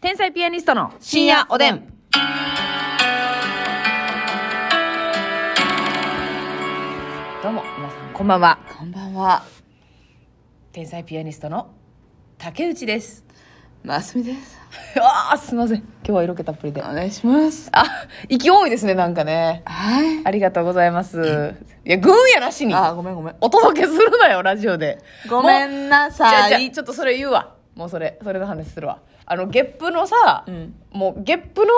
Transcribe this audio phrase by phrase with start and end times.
[0.00, 1.92] 天才ピアニストの深夜おでん。
[7.42, 8.60] どうも、皆さん、こんばんは。
[8.78, 9.42] こんばんは。
[10.70, 11.72] 天才ピアニストの
[12.38, 13.24] 竹内です。
[13.82, 14.56] ますみです。
[15.02, 15.78] ああ、すみません。
[15.78, 16.80] 今日は色気たっぷりで。
[16.80, 17.68] お願いします。
[17.72, 17.84] あ、
[18.28, 19.62] 息多いですね、なんかね。
[19.64, 20.24] はい。
[20.24, 21.56] ありがとうございます。
[21.84, 22.72] いや、軍やなしに。
[22.72, 23.36] あ、ごめんごめん。
[23.40, 25.00] お届けするなよ、ラジオで。
[25.28, 27.54] ごめんなさいもうじゃあじゃあちょっとそれ言うわ。
[27.74, 29.00] もうそれ、それの話するわ。
[29.30, 31.72] あの、ゲップのさ、うんもうゲップの境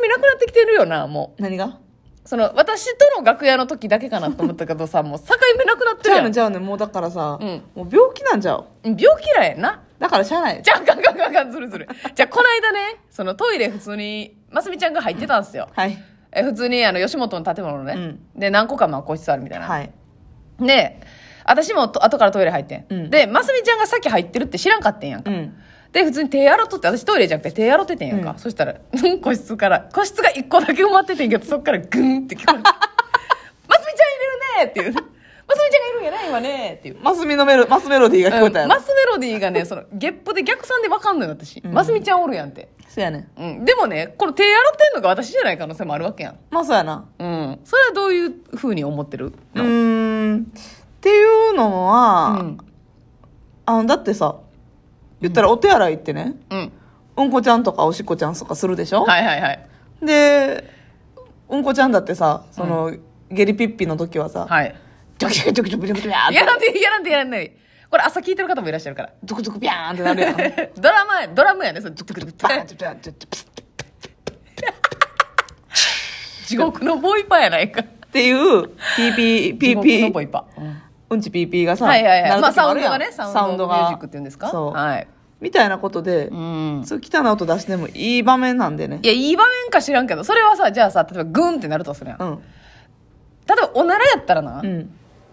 [0.00, 1.66] 目なくなってきてるよな、も何が？
[1.66, 1.78] う。
[2.24, 5.26] その、私との楽屋の時だけかなと思ったけどさ、 もう境
[5.58, 6.16] 目なくなってるや。
[6.16, 8.64] ちゃうねんちゃうねんもうだからさ、うんもう病気なんちゃう？
[8.84, 9.82] 病気なんやんな？
[9.98, 10.62] だからしゃあない。
[10.62, 11.88] じゃあ、ガンガンガンガンずるずる。
[12.14, 15.68] じゃあ、この間ね、そのトイレ普通に、ますみちゃんが入ってたんですよ。
[15.76, 15.96] はい。
[16.32, 17.92] え普通に、あの、吉本の建物のね。
[17.96, 19.66] うんで、何個かまあ個室あるみたいな。
[19.66, 19.92] はい。
[20.60, 20.98] で、
[21.44, 22.86] 私もと後からトイレ入ってん。
[22.88, 25.30] うんで、ますみちゃんがさっき入ってるって知らんかってんやんか。
[25.30, 25.54] うん。
[25.92, 28.30] で、普通に手洗っとって、私トイレじゃなくて手洗っててんやんか。
[28.32, 28.74] うんそしたら、
[29.22, 32.62] 個室から、個室が一個だけ埋まっててんけど、そっからグンって聞こえて。
[33.68, 34.92] ますみちゃんいるねっていう。
[34.94, 36.96] ますみちゃんがいるんやな、今ねっていう。
[37.02, 38.74] マスミのメロ、マスメロディーが聞こえたやろ。
[38.74, 41.60] うんマスメロディーがね、その、ゲップで逆算でわかんのよ、私。
[41.60, 42.68] んますみちゃんおるやんって。
[42.88, 43.42] そうやねん。
[43.42, 43.64] うん。
[43.66, 46.38] でもね、この手洗ってんのが私じゃない可能性もあるわけやん。
[46.50, 47.04] まあそうやな。
[47.18, 47.60] うん。
[47.64, 49.32] それはどういう風に思ってる？
[49.54, 50.46] うーん。
[50.52, 50.60] っ
[51.02, 52.58] ていうのは、うん。
[53.66, 54.36] あの、だってさ、
[55.22, 56.72] 言ったらお手洗いってね、うん。
[57.16, 59.04] うんこちゃんとかおしっこちゃんとかするでしょ？
[59.04, 59.66] はいはいはい。
[60.02, 60.64] で、
[61.48, 62.94] うんこちゃんだってさ、その、
[63.30, 64.74] ゲリピッピの時はさ、はい。
[65.18, 67.56] ジョキジョキジョキジョキジョキジョキやらんで、やらんで、やらんで。
[67.90, 69.12] これ朝聞いてる方もいらっしゃるから。
[69.22, 70.36] ゾクゾクビャーンってなるやん。
[70.80, 73.12] ドラマ、ドラムやね、それ、ドゥクドゥクドバーンってバーンって
[76.46, 77.82] 地獄のボイパやないか。
[77.82, 80.46] っていう、ピーピー、ピ地ーピー、獄のボイパ。
[80.56, 80.71] うん
[81.12, 82.40] うんちピーピーがさ、はいはいはい。
[82.40, 84.50] まあ、サウンドがね、サウンドミュージックっていうんですか？
[84.50, 84.72] そう。
[84.72, 85.06] はい。
[85.40, 86.82] みたいなことで、うん。
[86.84, 89.06] そう汚い音出してもいい場面なんでねい。
[89.06, 92.18] や、いい場面か知らんけど、それはさ、じゃあさ、例えばグンってなるとするやん。
[92.18, 92.32] 例うん。
[92.38, 92.40] え
[93.60, 94.90] ば、おならやったらな、うん。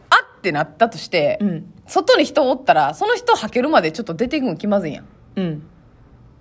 [0.09, 1.73] あってなったとして、うん。
[1.85, 5.05] 外に人おったら、その人吐けるまでちょっと出ていくの気まずいやん。
[5.35, 5.63] うん。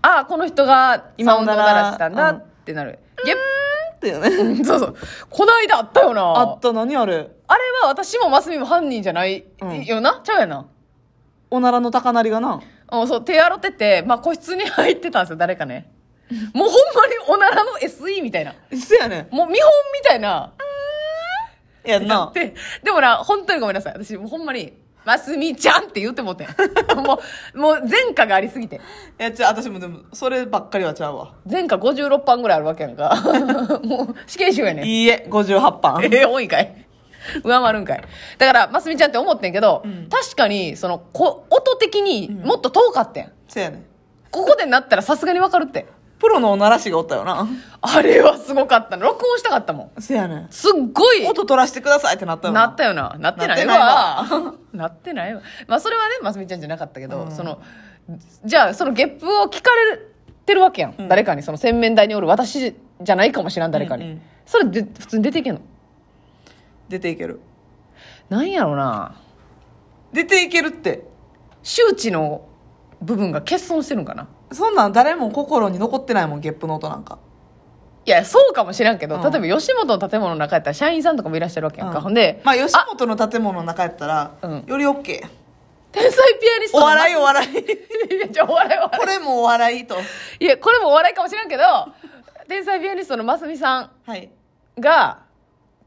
[0.00, 2.98] ああ、この人がサウンドを鳴らしたんだうんってなる。
[3.24, 3.36] ゲッ
[3.98, 4.58] っていうね。
[4.58, 4.96] プ、そうそう。
[5.28, 6.22] この間あったよな。
[6.22, 7.14] あった、何あれ？
[7.14, 10.66] あれは私もマスミも犯人じゃないうんよな、ちゃうやな。
[11.50, 12.60] おならの高鳴りがな。
[12.86, 15.90] あそう、手洗ってて、まあ、個室に入ってたんですよ、誰かね。
[16.54, 18.54] もうほんまにおならの SE みたいな。
[18.70, 20.52] そやねもう見本みたいな。
[21.86, 21.90] ん。
[21.90, 22.30] やんな。
[22.34, 23.92] で、でもな、本当にごめんなさい。
[23.94, 24.74] 私、もうほんまに、
[25.08, 26.48] ますみちゃんって言ってもうてん。
[27.02, 27.18] も
[27.54, 28.76] う、もう前科がありすぎて。
[28.76, 31.32] いや、ちゃ私もでも、そればっかりはちゃうわ。
[31.50, 33.16] 前科56版ぐらいあるわけやんか。
[33.84, 34.84] もう、死刑囚やねん。
[34.84, 36.04] いいえ、58版。
[36.04, 36.84] えー、多いんかい。
[37.42, 38.02] 上回るんかい。
[38.36, 43.32] だから、ますみちゃんって思ってんけど、うん確かに、その、こ音的にもっと遠かってん。
[43.48, 43.84] そやねん。
[44.30, 45.86] ここでなったらさすがにわかるって。
[46.18, 47.46] プロのおならしがおったよな。
[47.80, 49.04] あれはすごかったの。
[49.04, 50.02] 録音したかったもん。
[50.02, 50.46] そやねん。
[50.50, 53.16] すっごい、音取らしてくださいってなったよなったよな。
[53.18, 55.42] なってないなわって なってないわ。
[55.68, 57.60] まあ、それはね、ますみちゃんじゃなかったけど、うんその、
[58.44, 60.00] じゃあ、そのゲップを聞かれ
[60.44, 60.94] てるわけやん。
[60.98, 64.04] うん誰かに、その洗面台におる私じゃないかもしらん、誰かに。
[64.04, 65.60] うんうんそれで、普通に出ていけんの？
[66.88, 67.38] 出ていける。
[68.30, 69.14] なんやろな。
[70.12, 71.04] 出ていけるって。
[71.62, 72.46] 周知の
[73.02, 74.26] 部分が欠損してるんかな。
[74.52, 77.18] そんなん誰も心に残ってないもん、ゲップの音なんか。
[78.04, 81.98] いや、そうかもしらんけど、うん例えば吉本の建物の中やったら社員さんとかもいらっしゃるわけやんか。
[81.98, 85.04] うんほんで、まあ、吉本の建物の中やったら、うんより OK。
[85.92, 87.50] 天才ピアニストのお笑いお笑い。
[88.16, 89.96] いや、じゃお笑いお笑いこれもお笑いと。
[90.40, 91.62] いや、これもお笑いかもしれんけど、
[92.48, 94.30] 天才ピアニストのますみさんはい。
[94.78, 95.18] が、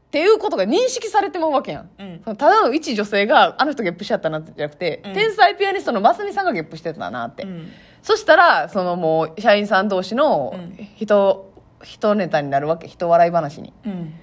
[0.06, 1.90] っていうことが認識されてまうわけやん。
[1.98, 7.44] うんそのただの一女性が、あの人ゲップしちゃったなってじゃなくて、うん天才ピアニストのますみさんがゲップしてたなって。
[7.44, 7.72] うん。
[8.02, 11.52] そしたら、そのもう、社員さん同士のうん人、
[11.82, 12.88] 人ネタになるわけ。
[12.88, 13.72] 人笑い話に。
[13.84, 14.14] うん。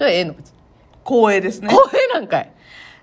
[0.00, 0.58] ええの別に。
[1.04, 1.68] 光栄ですね。
[1.68, 2.52] 公平なんかい。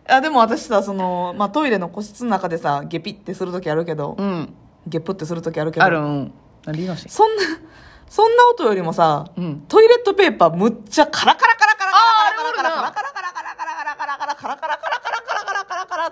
[0.10, 4.54] あでも私さ、その、まあ、トイレの個室の中でさ、ゲピってするときあるけど、うん。
[4.88, 6.34] ゲップってするときあるけど、ある、うん。
[6.66, 7.44] 何言いましたそんな、
[8.10, 13.27] そんな音よりもさ、うんトイレットペーパーむっちゃカラカラカラカラカラカラカラカラカラカラカラ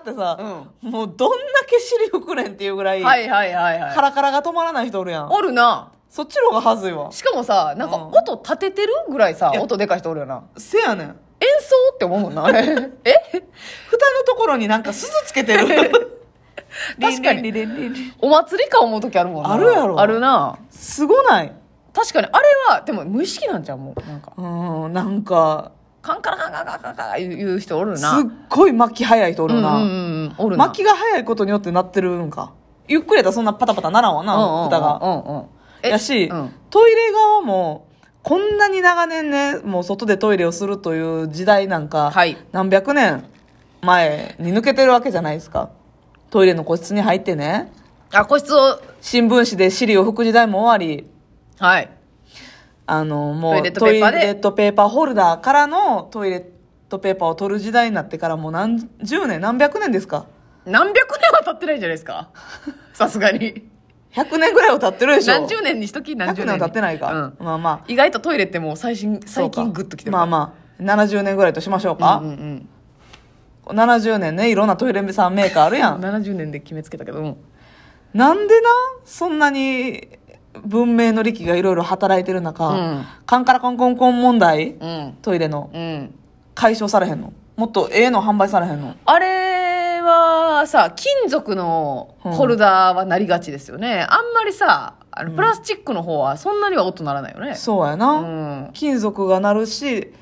[0.04, 0.38] ラカラカラってさ、
[0.82, 3.94] うもうどんだけ尻拭くねんっていうぐらい、はいはいはいはい。
[3.94, 5.30] カラカラが止まらない人おるやん。
[5.30, 5.92] おるな。
[6.08, 7.10] そっちの方がはずいわ。
[7.12, 10.44] しかもさ、なんかうん音立ててるぐらいさ音でかい人おるよな。
[10.56, 11.08] せやねん。
[11.08, 11.14] 演
[11.60, 12.60] 奏って思うもんな、あれ。
[13.04, 13.14] え？
[13.88, 15.66] 蓋のところになんか鈴つけてる。
[17.00, 17.52] 確かに
[18.20, 19.52] お祭りか思う時あるもんな。
[19.52, 20.58] あるやろあるな。
[20.70, 21.52] すごない
[21.94, 23.78] 確かに、あれは、でも無意識なんちゃう？
[23.78, 24.00] もう。
[24.06, 25.72] なんか、うん、なんか、
[26.06, 28.20] カンカラカンカラカンカラカラ言う人おるすな。
[28.20, 29.76] っごい巻き早い人おるな。
[29.76, 29.92] うんうんう
[30.28, 30.66] ん、おるな。
[30.66, 32.54] 巻きが早いことによってなってるんか。
[32.86, 35.00] ゆっくりやったらそんなパタパタならんわな、うんうんうん蓋が。
[35.02, 35.46] うんうん。
[35.82, 37.88] えやし、うんトイレ側も、
[38.22, 43.24] こんなに長年ね、もう外でトイレをするという時代なんか、はい何百年
[43.82, 45.70] 前に抜けてるわけじゃないですか。
[46.30, 47.72] トイレの個室に入ってね、
[48.12, 51.08] あ、個室を、新聞紙で尻を拭く時代も終わり、
[51.58, 51.95] はい。
[52.86, 56.44] あの、もうトイレットペーパーでトイレットペーパーホルダーからのトイレッ
[56.88, 60.26] トペーパーを取る時代になってからもう何十年、何百年ですか？
[60.64, 62.30] 何百年は経ってないじゃないですか？
[62.94, 63.68] さすがに。
[64.12, 66.58] 100年ぐらいは経ってるでしょ何十年にしとき何十100年に。
[66.58, 67.12] 年は経ってないか。
[67.12, 67.80] うんまあまあ。
[67.86, 70.12] 意外とトイレってもう最新、最か近グッときてる。
[70.12, 72.20] まあまあ、70年ぐらいとしましょうか。
[72.22, 72.68] うんうん
[73.66, 76.00] 70年ね、いろんなトイレさんメーカーあるやうん。
[76.00, 76.04] ん。
[76.04, 77.36] 70年で決めつけたけど、うん
[78.14, 78.68] なんでな、
[79.04, 80.15] そんなに
[80.66, 85.18] 文明の力がいろいろ働いてる中、うんカンカラコンコンコン問題、うん。
[85.22, 86.14] トイレのうん。
[86.54, 87.32] 解消されへんの？
[87.56, 88.94] もっとええの販売されへんの？
[89.04, 94.06] あれはさ、金属のホルダーはなりがちですよね。
[94.08, 97.54] あんまりさ、あのプラスチックの方はそんなには音ならないよね。
[97.54, 98.70] そうやな、うん。
[98.72, 100.12] 金属がなるし、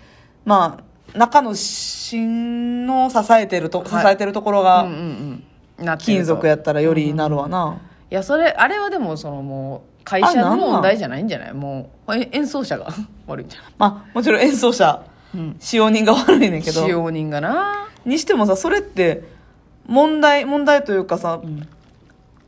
[0.45, 0.79] ま
[1.15, 5.45] あ、中の芯の支えてると、支はいえてるところうん
[5.79, 7.81] が金属やったらよりなるわな。
[8.11, 11.53] いや、それ、あれはでも、そのもう、会社の問題じゃないんじゃない？
[11.55, 12.89] もう、え演奏者が
[13.27, 15.03] 悪いんじゃないまあ、もちろん演奏者、
[15.35, 16.83] うん使用人が悪いねんけど。
[16.83, 17.89] 使用人がな。
[18.05, 19.25] にしてもさ、それって、
[19.87, 21.67] 問題、問題というかさ、ん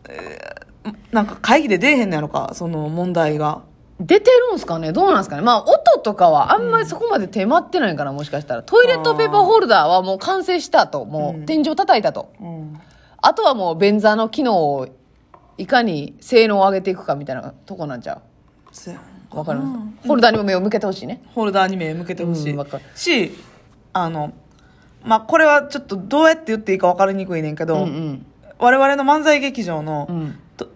[0.08, 0.66] えー
[1.10, 3.62] なんか会議で出えへんのやろか、その問題が。
[3.98, 4.92] 出てるんすかね？
[4.92, 5.42] どうなんすかね？
[5.42, 8.62] まあ、音とかはあんまりそこまで手間ってないかな、もしかしたら。
[8.62, 11.04] トイレットペーパーホルダーはもう完成したと。
[11.04, 12.28] もう、天井叩いたと。
[12.40, 12.80] うん。
[13.20, 14.86] あとはもう、便座の機能を、
[15.58, 18.20] いかに性能を上げていくかみたいなとこなんちゃ
[18.72, 19.00] そうや
[19.32, 21.22] うわかりますホルダーにも目を向けてほしいね。
[21.34, 23.32] ホルダーに目向けてほしい、うんわかるし
[23.92, 24.32] あの
[25.02, 28.26] まあこれはちょっとどうやって言っていいか分かりにくいねんけど、うんうん。
[28.58, 30.38] 我々の漫才劇場のうん。
[30.56, 30.68] ト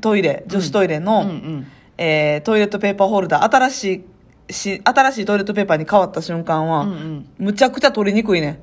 [0.00, 1.66] トイレ女子トイレの、うんうん。
[1.96, 4.04] えートイレットペーパーホルダー新し
[4.48, 8.54] いし新しいトイレットペーパーに変わった瞬間は、うんうんむちゃくちゃ取りにくいねん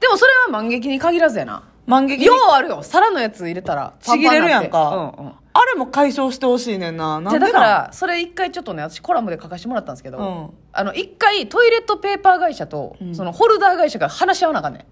[0.00, 1.64] でもそれは万劇に限らずやな。
[1.92, 2.82] 万劇ようあるよ。
[2.82, 3.94] 皿のやつ入れたら。
[4.00, 5.32] ちぎれるやんか、うんうん。
[5.54, 14.86] あれも解消してほしいねんななんでだから、それ一回ちょっとね、私コラムで書かせてもらったんですけど、うんあの、一回トイレットペーパー会社と、んそのホルダー会社が話し合わなあかんね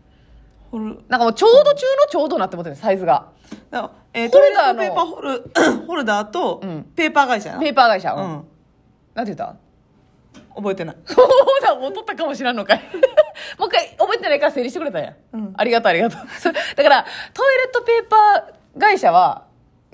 [0.72, 1.04] ん。
[1.08, 3.26] なんかもうちょうど中のちょうどなって思ってるサイズが。
[4.12, 5.50] えーホルダーのトイレットペーパーホル
[5.86, 8.12] ホルダーとうんペーパー会社やな、ペーパー会社。
[8.12, 8.44] ううんん。
[9.14, 9.56] なんて言った？
[10.54, 11.28] 覚えてないそう
[11.62, 12.80] だ、もう取ったかもしらんのかい。
[13.58, 15.14] もう一回覚えてないから整理してくれたんや。
[15.32, 16.20] うんありがとう、ありがとう。
[16.38, 17.04] そだから、
[17.34, 19.44] トイレットペーパー会社は、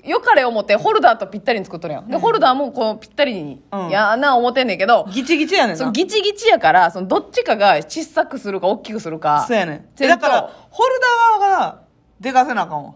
[0.03, 2.07] よかれ思ってホルダーとぴったりに作っとるやん。
[2.07, 9.43] で、ホルダーもこうぴったりに、うんやな思ってんねんけど、ギチギチやねんなギチギチやから、そのどっちかが小さくするか大きくするか。
[9.47, 11.79] そうやねんだからホルダー側が
[12.19, 12.93] でかせなあかんわ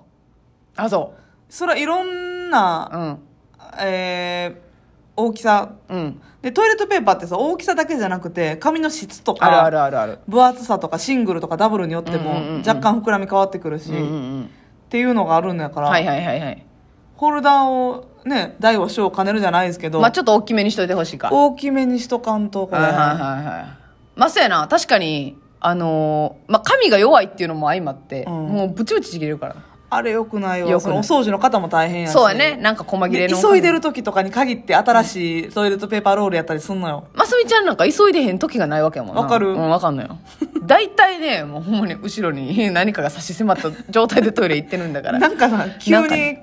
[0.78, 1.14] あ、そ
[1.50, 2.50] それはいろんう。
[2.50, 3.28] な、うん。
[3.80, 4.71] えー
[5.26, 6.22] 大きさうん。
[6.42, 10.20] でトイレットペーパーってさ大きさだけじゃなくて紙の質とかあるあるあるある。
[10.28, 12.32] 分厚さとかシングルとかダブルによっても
[12.66, 14.10] 若干膨らみ変わってくるし、うんうんうっ
[14.46, 14.50] ん。
[14.90, 16.66] ていうのがあるんだから、はいはいはいはい。
[17.16, 21.30] ホルダーをね大は小を兼ねるじゃないですけど、まあちょっと大きめにしといてほしいか。
[21.32, 23.66] 大きめにしとかんとこれ、はいはいはいはい。
[24.16, 29.56] まあそうやな、確かに、あのーまあ髪が弱いっていうのも相まって、うんもうブチブチちぎれるから。
[29.94, 33.36] あれよくないわよくお掃除の方も大変やしそうやね、なんか細切れの。
[33.36, 39.22] で急いでる時とかに限って新しいトイレットペーパーロールやったりすんのよますみちゃんなんか急いでへん時がないわけやもんな。
[39.22, 40.18] わかるうん、わかんのよ。
[40.66, 45.20] 大体ね、もうほんまに後ろに 何かが差し迫った状態でトイレ行ってるんだから。
[45.20, 46.38] なんかな急に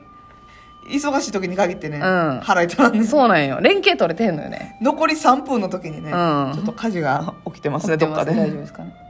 [0.90, 3.60] 忙しい時に限ってね、うん腹痛なんそうなんよ。
[3.62, 4.76] 連携取れてへんのよね。
[4.82, 9.07] 残り3分の時にね、うんちょっと火事が起きてますねどっかで大丈夫ですかね。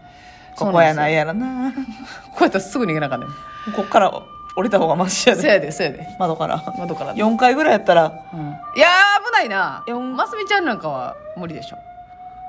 [0.66, 1.14] ここやないい。
[1.16, 1.72] やろな
[2.32, 3.72] こうやったらすぐ逃げなあかんねん。
[3.72, 4.10] こっから
[4.56, 6.16] 降りた方がマシやでそうやで、そうやで。
[6.18, 7.14] 窓から窓から。
[7.14, 8.40] 4回ぐらいやったらうん
[8.76, 9.84] いやー、危ないな。
[9.86, 11.76] よんますみちゃんなんかは無理でしょ。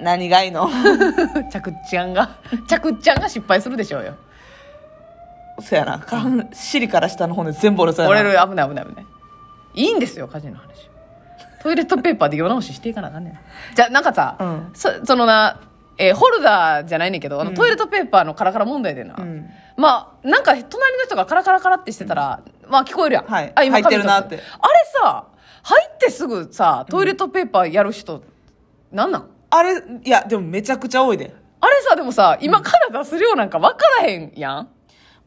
[0.02, 0.70] 何がいいの？
[1.52, 2.30] 着地案が、
[2.68, 4.14] 着地案が失敗するでしょうよ。
[5.62, 6.00] そやな
[6.54, 9.06] 尻から下の骨全部折れそうやな折れる、危ない危ない危ない。
[9.74, 10.90] いいんですよ、火事の話。
[11.62, 13.40] トイレットペーパーで世直ししていかなあかんねん。
[13.76, 15.60] じゃあ、なんかさ、うんそそのな、
[16.00, 19.50] えーホルダーじゃないねんけど、あのトイレットペーパーのカラカラ問題でな、ん。
[19.78, 23.26] まあ、なんか隣の人がカラカラカラってしてたら、まあ聞こえるやん。
[23.26, 23.52] はい。
[23.54, 24.36] あ、今入ってるなって。
[24.36, 24.42] あれ
[25.04, 25.28] さ、
[25.64, 28.24] 入ってすぐさ、トイレットペーパーやる人、
[28.92, 29.30] なんなん？
[29.50, 31.36] あれいやでもめちゃくちゃ多いで。
[31.60, 34.70] あれさ、でもさ、今から出す量なんか分からへんやん。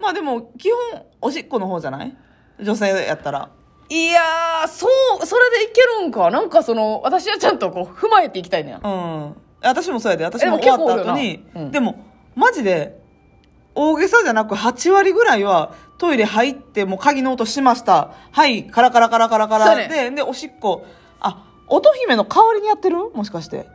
[0.01, 2.17] まあでも基本おしっこの方じゃない？
[2.59, 3.51] 女性やったら。
[3.89, 4.89] いやー、そ
[5.23, 6.31] う、それでいけるんか。
[6.31, 8.77] なんかその、私はちゃんとこう、踏まえていきたいねん。
[8.77, 10.25] うん私もそうやで。
[10.25, 11.45] 私もも終わった後に。
[11.55, 11.71] うん。
[11.71, 12.05] でも
[12.35, 12.99] マジで
[13.75, 18.13] 大げさじゃなく8割ぐらいはトイレ入ってもう鍵の音しました。
[18.31, 19.67] はいカラカラカラカラカラ。
[19.67, 20.85] そうやででおしっこ。
[21.21, 23.11] あ乙姫の代わりにやってる？
[23.15, 23.67] もしかして。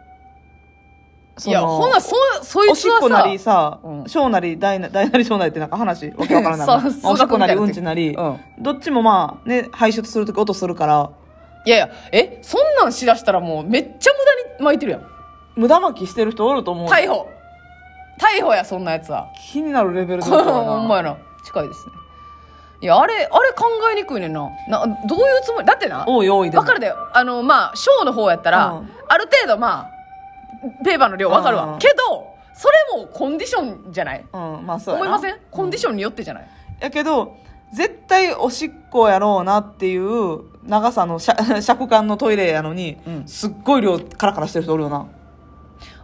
[1.45, 4.03] いやほなそそいおつはさしっこなりさうん。
[4.07, 6.67] 小なり大な大なり小なりってなんか話 わけわからない
[7.03, 8.39] おしっこなりうんちなり、うん。
[8.59, 11.11] どっちもまあね排出するとき音するから。
[11.65, 15.01] いやいやえそんなんしだしたらもうめっちゃ無駄に巻いてるやん
[15.57, 17.29] 無駄巻きしてる人おると思う逮捕。
[18.19, 19.27] 逮捕やそんなやつは。
[19.51, 21.17] 気になるレベルでこれ言ったらほんまやな。
[21.43, 21.93] 近いですね。
[22.79, 24.49] いやあれあれ考えにくいねんな。
[24.69, 25.65] などういうつもり？
[25.65, 26.63] だってな多い多いでも。
[26.63, 26.93] 分かるで。
[27.13, 28.89] あのまあショーの方やったら、うん。
[29.07, 29.91] ある程度まあ
[30.83, 31.79] ペーパーの量分かるわ、うん。
[31.79, 34.25] けどそれもコンディションじゃない？
[34.31, 35.05] うんまあそうやな。
[35.07, 35.39] 思いません？
[35.49, 36.47] コンディションによってじゃない、
[36.79, 37.35] やけど
[37.73, 43.27] 絶対おしっこやろうなっていう長さの 尺尺間のトイレやのに、うん。
[43.27, 45.05] すっごい量カラカラしてる人おるよな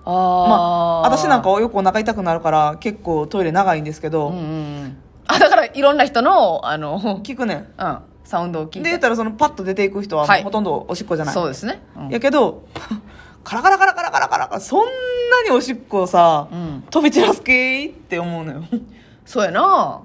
[0.05, 4.45] あまあ私なんかよくお腹痛くなるから結構トイレ長いんですけど、うんうんう
[4.85, 4.97] ん。
[5.27, 7.55] あだからいろんな人のあの、聞くね。
[7.55, 8.79] んうん、サウンドを聞いて。
[8.79, 12.09] で言ったらそのパッと出ていく人はほとんどおしっこじゃない、そうですね、うん。
[12.09, 12.63] やけど
[13.43, 16.83] カラカラカラカラカラカラカラそんなにおしっこをさ、うん。
[16.89, 18.63] 飛び散らすけーって思うのよ。
[19.25, 20.01] そうやな。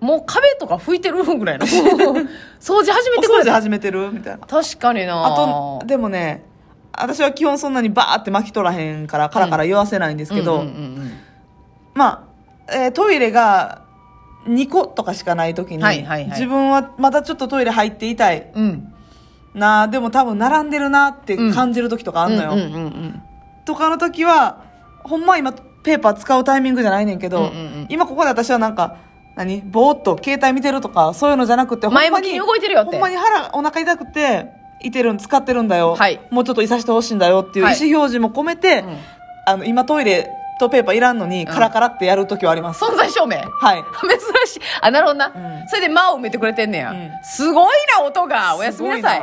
[0.00, 1.66] もう壁とか拭いてるぐらいの。
[1.66, 4.12] 掃除始めおてくれた掃除始めてる？
[4.12, 4.46] みたいな。
[4.46, 5.24] 確かにな。
[5.24, 5.34] あ
[5.80, 6.44] とでもね
[6.98, 11.12] 私は基本そんなにバーって巻き取らへんからカラカラ言わせないんですけど、うんうんうん
[11.94, 12.28] ま
[12.68, 13.82] あ、えートイレが
[14.46, 16.30] 2個とかしかない時に、はいはいはい。
[16.30, 18.50] 自分はまだちょっとトイレ入っていたい。
[18.54, 18.64] うん。
[18.64, 18.90] うん
[19.54, 23.22] なでも多分並んでるなって感じる時とかあんのよ、うんうんうんうん。
[23.64, 24.64] とかの時は
[25.04, 28.96] ほんま今ペーパー使うタイミングじゃないねんけど、うんうんうん今ここで私はなんか
[29.36, 29.60] 何？
[29.60, 32.90] ぼーっと携帯見てるとかそういうのじゃなくてほんま前向きに動いてるよって。
[32.90, 34.48] ほんまに腹お腹痛くて
[34.80, 36.20] いてるん使ってるんだよ、はい。
[36.30, 37.76] もうちょっといさしてほしいんだよっていう意はい。
[37.76, 38.96] 思表示も込めて、うん。
[39.46, 43.36] あの今トイレとペーパーいらんのにカラカラってやる時はあります、存在証明。
[43.36, 43.84] はい。
[44.02, 44.60] 珍しい。
[44.80, 45.32] あなるほどな、ん。
[45.68, 47.10] それで間を埋めてくれてんねや、うん。
[47.22, 48.56] すごいな音が。
[48.56, 49.22] おやすみなさい